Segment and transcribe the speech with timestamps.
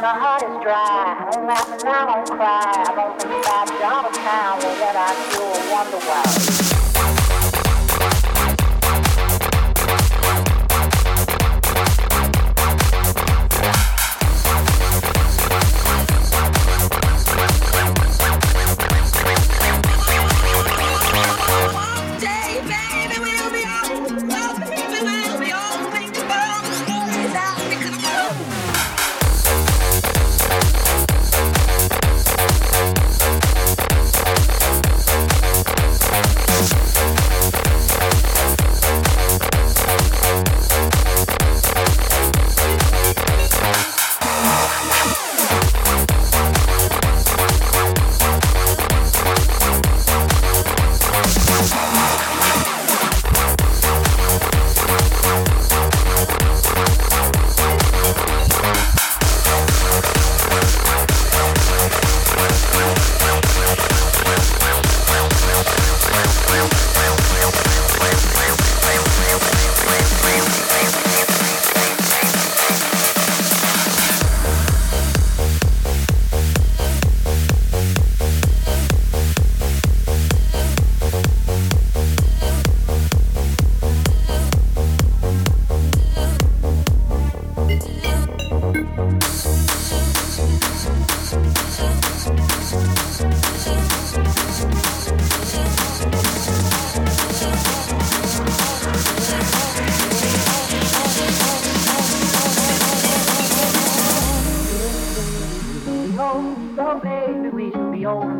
[0.00, 1.28] My heart is dry.
[1.32, 2.84] Won't laugh and I won't cry.
[2.86, 4.58] I won't think about all the time.
[4.60, 6.77] Well, I still wonder why.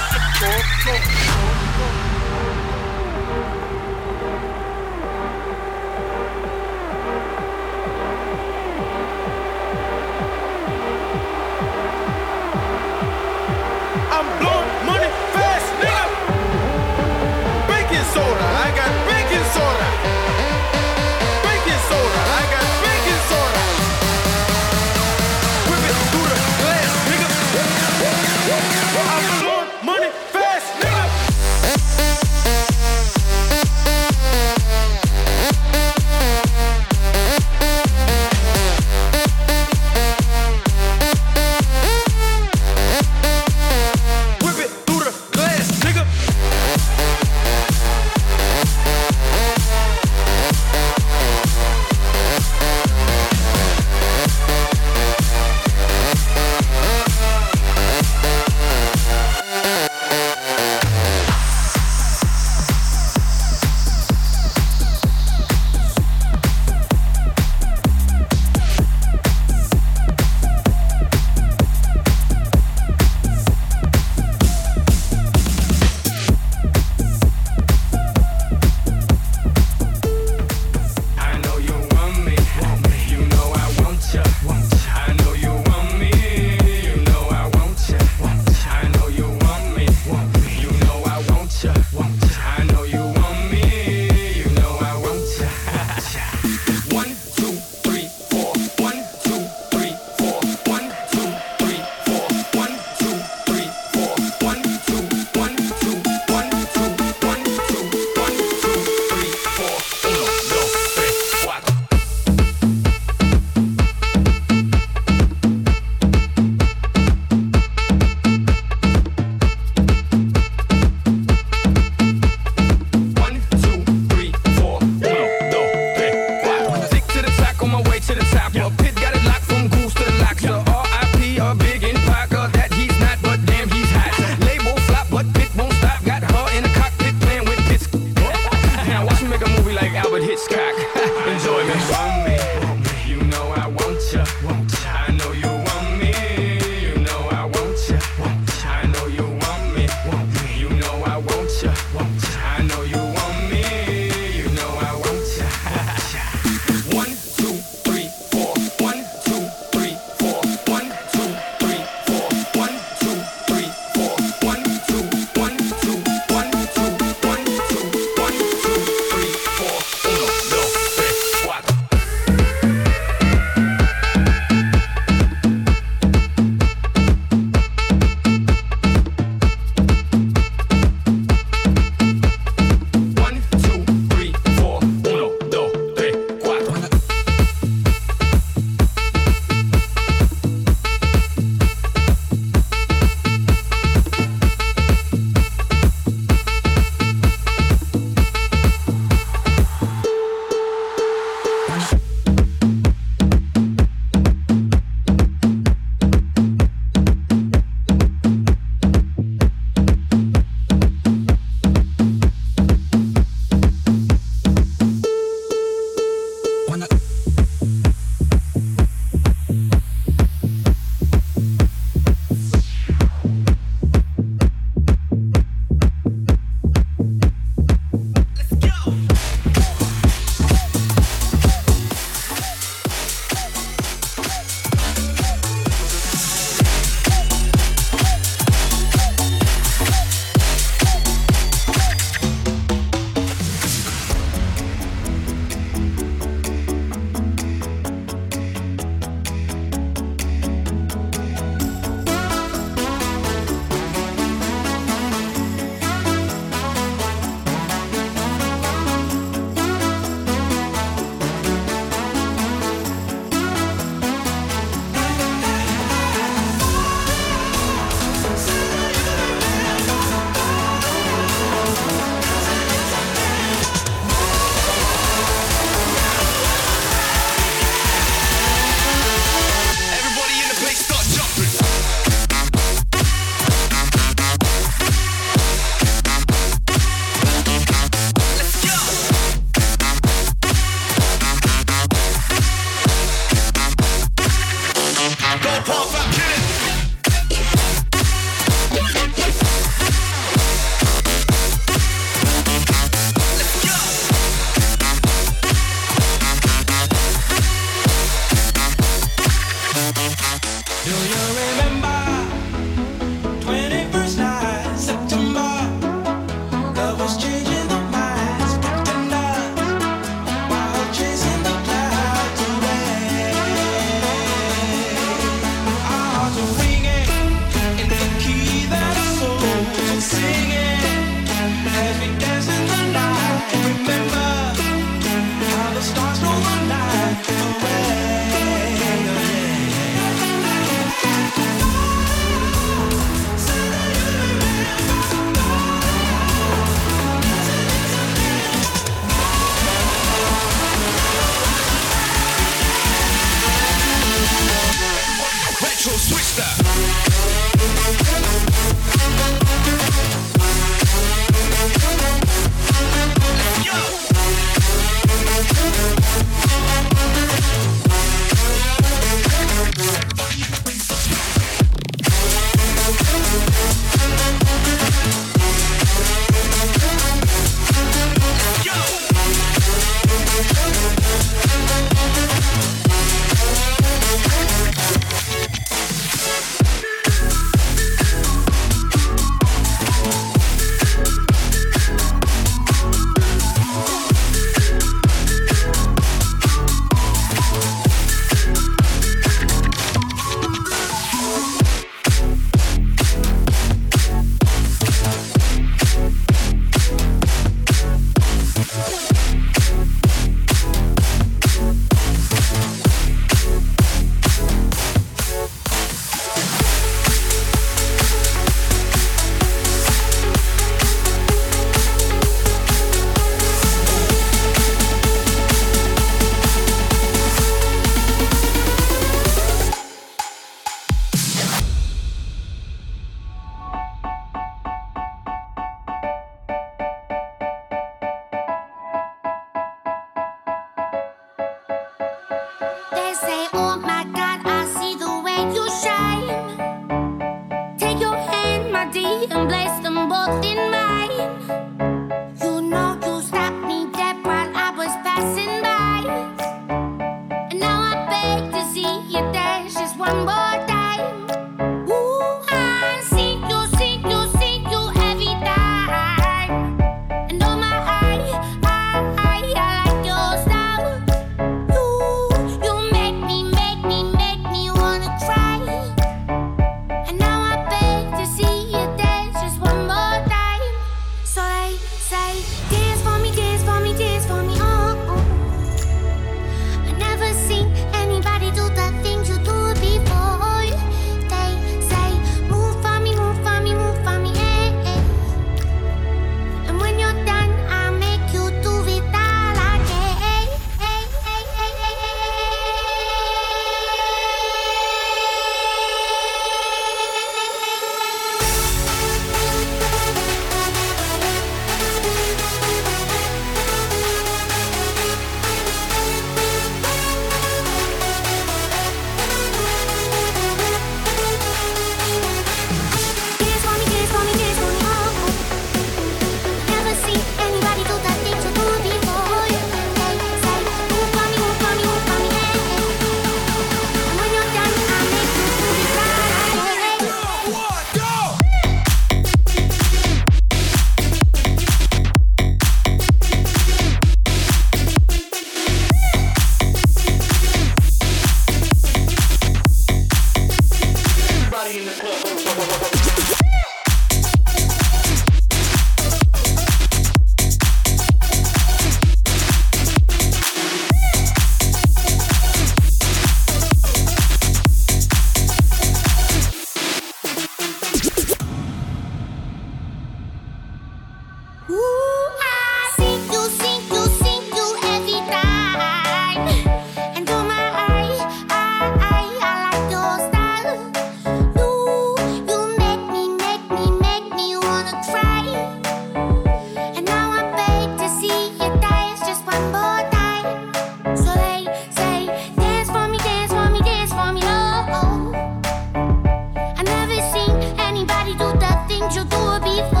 [599.11, 600.00] told you to before.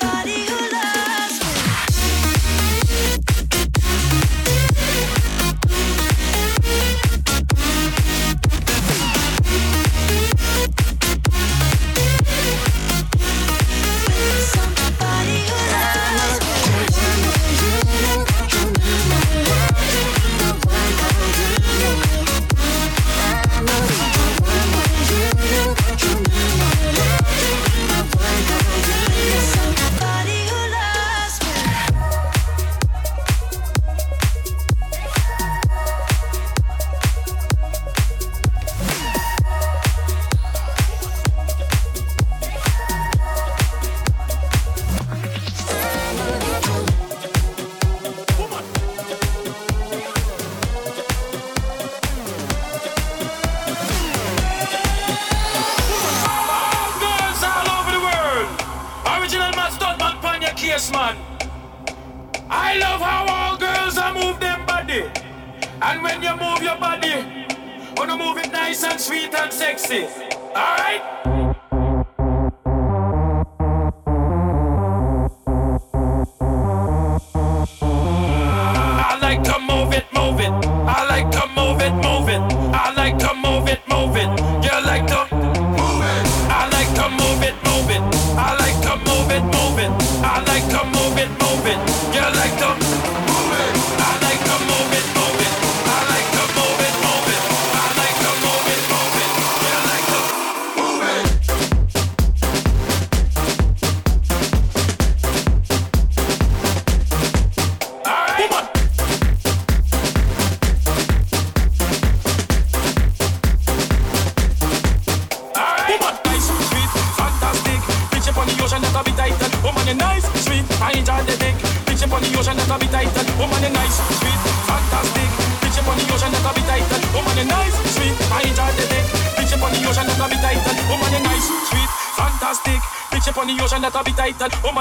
[0.00, 0.43] body.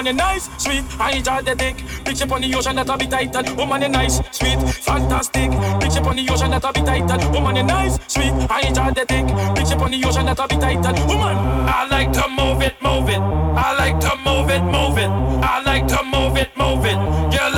[0.04, 1.78] Woman, you nice, sweet, I enjoy the dick.
[2.04, 3.56] Picture on the ocean that'll be tighter.
[3.56, 5.49] Woman, you nice, sweet, fantastic.
[5.80, 7.18] Picture on the ocean that'll be tighter.
[7.32, 9.26] Woman, you nice, sweet, I enjoy the dick.
[9.56, 10.91] Picture on the ocean that'll be tighter.
[11.08, 11.38] Woman,
[11.72, 13.22] I like to move it, move it.
[13.56, 15.08] I like to move it, move it.
[15.08, 16.99] I like to move it, move it.
[17.32, 17.53] You